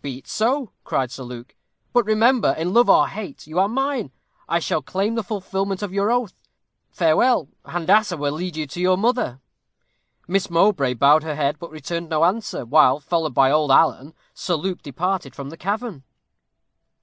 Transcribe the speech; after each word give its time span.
'Be 0.00 0.16
it 0.20 0.26
so,' 0.26 0.70
cried 0.82 1.10
Sir 1.10 1.24
Luke; 1.24 1.54
'but 1.92 2.06
remember, 2.06 2.54
in 2.56 2.72
love 2.72 2.88
or 2.88 3.06
hate, 3.06 3.46
you 3.46 3.58
are 3.58 3.68
mine; 3.68 4.12
I 4.48 4.58
shall 4.58 4.80
claim 4.80 5.14
the 5.14 5.22
fulfilment 5.22 5.82
of 5.82 5.92
your 5.92 6.10
oath. 6.10 6.32
Farewell. 6.90 7.48
Handassah 7.66 8.16
will 8.16 8.32
lead 8.32 8.56
you 8.56 8.66
to 8.66 8.80
your 8.80 8.96
mother.' 8.96 9.40
Miss 10.26 10.48
Mowbray 10.48 10.94
bowed 10.94 11.22
her 11.22 11.34
head, 11.36 11.58
but 11.58 11.70
returned 11.70 12.08
no 12.08 12.24
answer, 12.24 12.64
while, 12.64 12.98
followed 12.98 13.34
by 13.34 13.50
old 13.50 13.70
Alan, 13.70 14.14
Sir 14.32 14.54
Luke 14.54 14.80
departed 14.80 15.34
from 15.34 15.50
the 15.50 15.58
cavern." 15.58 16.02